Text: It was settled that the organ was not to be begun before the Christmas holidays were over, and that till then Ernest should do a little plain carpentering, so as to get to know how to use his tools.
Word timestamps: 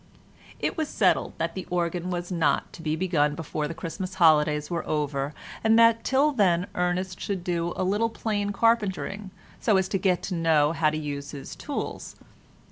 It 0.59 0.77
was 0.77 0.89
settled 0.89 1.33
that 1.37 1.53
the 1.53 1.67
organ 1.69 2.09
was 2.09 2.31
not 2.31 2.73
to 2.73 2.81
be 2.81 2.95
begun 2.95 3.35
before 3.35 3.67
the 3.67 3.75
Christmas 3.75 4.15
holidays 4.15 4.67
were 4.67 4.83
over, 4.87 5.31
and 5.63 5.77
that 5.77 6.03
till 6.03 6.31
then 6.31 6.65
Ernest 6.73 7.21
should 7.21 7.43
do 7.43 7.71
a 7.75 7.83
little 7.83 8.09
plain 8.09 8.49
carpentering, 8.51 9.29
so 9.59 9.77
as 9.77 9.87
to 9.89 9.99
get 9.99 10.23
to 10.23 10.33
know 10.33 10.71
how 10.71 10.89
to 10.89 10.97
use 10.97 11.29
his 11.29 11.55
tools. 11.55 12.15